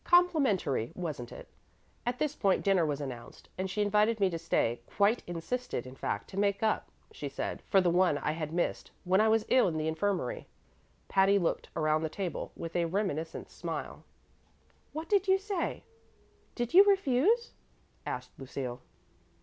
Complimentary, 0.03 0.91
wasn't 0.95 1.31
it? 1.31 1.47
At 2.07 2.17
this 2.17 2.35
point 2.35 2.63
dinner 2.65 2.87
was 2.87 2.99
announced, 3.01 3.49
and 3.55 3.69
she 3.69 3.83
invited 3.83 4.19
me 4.19 4.31
to 4.31 4.39
stay 4.39 4.81
quite 4.87 5.21
insisted, 5.27 5.85
in 5.85 5.93
fact, 5.93 6.27
to 6.31 6.37
make 6.39 6.63
up, 6.63 6.89
she 7.11 7.29
said, 7.29 7.61
for 7.69 7.79
the 7.81 7.91
one 7.91 8.17
I 8.17 8.31
had 8.31 8.51
missed 8.51 8.89
when 9.03 9.21
I 9.21 9.27
was 9.27 9.45
ill 9.49 9.67
in 9.67 9.77
the 9.77 9.87
infirmary." 9.87 10.47
Patty 11.07 11.37
looked 11.37 11.69
around 11.75 12.01
the 12.01 12.09
table 12.09 12.51
with 12.55 12.75
a 12.75 12.85
reminiscent 12.85 13.51
smile. 13.51 14.03
"What 14.91 15.07
did 15.07 15.27
you 15.27 15.37
say? 15.37 15.83
Did 16.55 16.73
you 16.73 16.83
refuse?" 16.85 17.53
asked 18.03 18.31
Lucille. 18.39 18.81